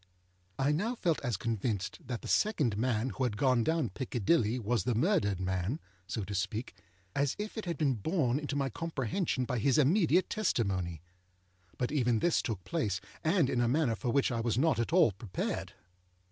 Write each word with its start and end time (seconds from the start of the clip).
I 0.57 0.71
now 0.71 0.95
felt 0.95 1.21
as 1.23 1.37
convinced 1.37 1.99
that 2.07 2.23
the 2.23 2.27
second 2.27 2.75
man 2.75 3.09
who 3.11 3.23
had 3.23 3.37
gone 3.37 3.63
down 3.63 3.89
Piccadilly 3.91 4.57
was 4.57 4.83
the 4.83 4.95
murdered 4.95 5.39
man 5.39 5.79
(so 6.07 6.23
to 6.23 6.33
speak), 6.33 6.73
as 7.15 7.35
if 7.37 7.55
it 7.55 7.65
had 7.65 7.77
been 7.77 7.93
borne 7.93 8.39
into 8.39 8.55
my 8.55 8.71
comprehension 8.71 9.45
by 9.45 9.59
his 9.59 9.77
immediate 9.77 10.27
testimony. 10.27 11.03
But 11.77 11.91
even 11.91 12.17
this 12.17 12.41
took 12.41 12.63
place, 12.63 12.99
and 13.23 13.47
in 13.47 13.61
a 13.61 13.67
manner 13.67 13.95
for 13.95 14.09
which 14.09 14.31
I 14.31 14.39
was 14.39 14.57
not 14.57 14.79
at 14.79 14.91
all 14.91 15.11
prepared. 15.11 15.73